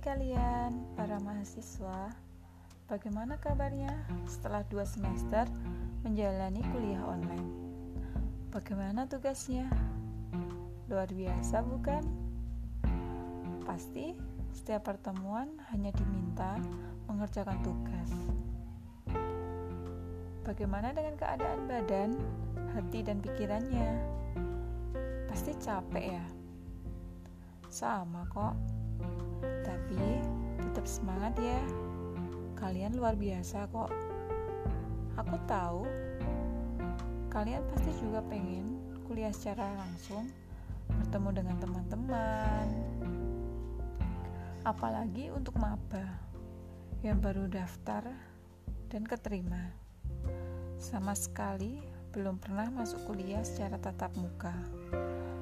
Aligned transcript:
kalian, 0.00 0.82
para 0.98 1.22
mahasiswa. 1.22 2.10
Bagaimana 2.90 3.38
kabarnya 3.38 3.94
setelah 4.26 4.66
dua 4.66 4.82
semester 4.82 5.46
menjalani 6.02 6.60
kuliah 6.74 7.02
online? 7.04 7.48
Bagaimana 8.50 9.06
tugasnya? 9.06 9.70
Luar 10.90 11.06
biasa, 11.10 11.62
bukan? 11.62 12.02
Pasti 13.64 14.18
setiap 14.54 14.90
pertemuan 14.90 15.48
hanya 15.72 15.94
diminta 15.94 16.58
mengerjakan 17.06 17.58
tugas. 17.62 18.10
Bagaimana 20.44 20.92
dengan 20.92 21.16
keadaan 21.16 21.70
badan, 21.70 22.10
hati, 22.76 23.00
dan 23.00 23.22
pikirannya? 23.22 23.90
Pasti 25.30 25.56
capek, 25.56 26.20
ya. 26.20 26.24
Sama 27.72 28.28
kok 28.30 28.54
tapi 29.66 30.22
tetap 30.60 30.86
semangat 30.88 31.34
ya. 31.38 31.60
Kalian 32.58 32.96
luar 32.96 33.16
biasa 33.18 33.68
kok. 33.68 33.92
Aku 35.14 35.36
tahu 35.46 35.86
kalian 37.30 37.66
pasti 37.70 37.90
juga 37.98 38.22
pengen 38.30 38.78
kuliah 39.10 39.34
secara 39.34 39.66
langsung, 39.74 40.30
bertemu 40.86 41.30
dengan 41.34 41.56
teman-teman. 41.58 42.66
Apalagi 44.62 45.34
untuk 45.34 45.58
maba 45.58 46.06
yang 47.04 47.20
baru 47.20 47.50
daftar 47.50 48.06
dan 48.88 49.02
keterima. 49.04 49.74
Sama 50.78 51.12
sekali 51.12 51.82
belum 52.14 52.38
pernah 52.38 52.70
masuk 52.70 53.10
kuliah 53.10 53.42
secara 53.42 53.76
tatap 53.82 54.14
muka. 54.14 54.54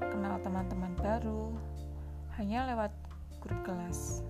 Kenal 0.00 0.40
teman-teman 0.40 0.96
baru 0.96 1.52
hanya 2.40 2.64
lewat 2.72 2.90
grup 3.44 3.60
kelas. 3.68 4.24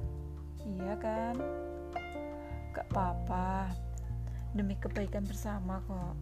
Iya 0.66 0.98
kan? 0.98 1.38
Gak 2.74 2.90
apa-apa, 2.90 3.70
demi 4.50 4.74
kebaikan 4.74 5.22
bersama 5.22 5.78
kok. 5.86 6.18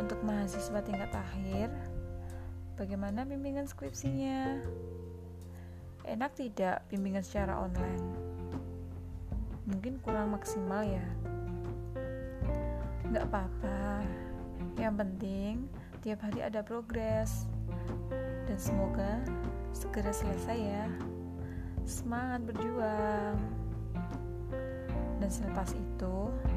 Untuk 0.00 0.16
mahasiswa 0.24 0.80
tingkat 0.80 1.12
akhir, 1.12 1.68
bagaimana 2.80 3.28
bimbingan 3.28 3.68
skripsinya? 3.68 4.64
Enak 6.08 6.32
tidak 6.40 6.88
bimbingan 6.88 7.20
secara 7.20 7.60
online? 7.60 8.08
Mungkin 9.68 10.00
kurang 10.00 10.32
maksimal 10.32 10.80
ya. 10.80 11.04
Gak 13.12 13.28
apa-apa, 13.28 14.00
yang 14.80 14.96
penting 14.96 15.68
tiap 16.00 16.24
hari 16.24 16.40
ada 16.40 16.64
progres. 16.64 17.44
Dan 18.48 18.56
semoga 18.56 19.20
segera 19.76 20.10
selesai 20.10 20.56
ya 20.56 21.11
semangat 22.02 22.42
berjuang. 22.50 23.38
Dan 25.22 25.30
selepas 25.30 25.70
itu 25.70 26.16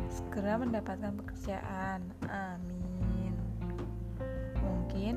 segera 0.09 0.57
mendapatkan 0.57 1.13
pekerjaan. 1.21 2.01
Amin. 2.25 3.37
Mungkin 4.57 5.15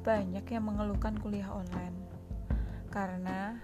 banyak 0.00 0.48
yang 0.48 0.64
mengeluhkan 0.64 1.20
kuliah 1.20 1.52
online. 1.52 2.00
Karena 2.88 3.60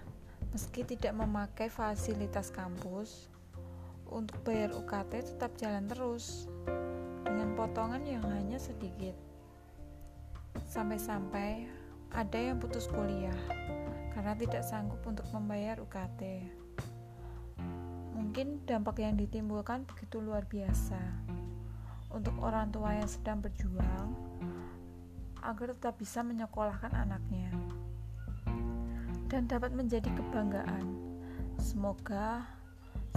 meski 0.52 0.84
tidak 0.84 1.16
memakai 1.16 1.72
fasilitas 1.72 2.52
kampus 2.52 3.32
untuk 4.12 4.36
bayar 4.44 4.76
UKT 4.76 5.24
tetap 5.24 5.56
jalan 5.56 5.88
terus. 5.88 6.52
Dengan 7.24 7.56
potongan 7.56 8.04
yang 8.04 8.28
hanya 8.28 8.60
sedikit. 8.60 9.16
Sampai-sampai 10.68 11.64
ada 12.12 12.38
yang 12.40 12.60
putus 12.60 12.88
kuliah 12.92 13.36
karena 14.18 14.34
tidak 14.34 14.66
sanggup 14.66 14.98
untuk 15.06 15.30
membayar 15.30 15.78
UKT. 15.78 16.42
Mungkin 18.18 18.66
dampak 18.66 18.98
yang 18.98 19.14
ditimbulkan 19.14 19.86
begitu 19.86 20.18
luar 20.18 20.42
biasa 20.42 20.98
untuk 22.10 22.34
orang 22.42 22.74
tua 22.74 22.98
yang 22.98 23.06
sedang 23.06 23.38
berjuang 23.38 24.18
agar 25.38 25.70
tetap 25.70 26.02
bisa 26.02 26.26
menyekolahkan 26.26 26.98
anaknya 26.98 27.54
dan 29.30 29.46
dapat 29.46 29.70
menjadi 29.70 30.10
kebanggaan. 30.10 30.98
Semoga 31.62 32.42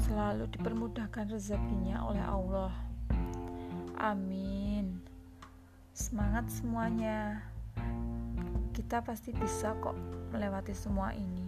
selalu 0.05 0.53
dipermudahkan 0.53 1.33
rezekinya 1.33 2.05
oleh 2.05 2.21
Allah. 2.21 2.73
Amin. 3.97 5.01
Semangat 5.97 6.45
semuanya 6.53 7.41
kita 8.77 9.01
pasti 9.01 9.33
bisa 9.33 9.73
kok 9.81 10.20
melewati 10.31 10.71
semua 10.71 11.11
ini. 11.13 11.45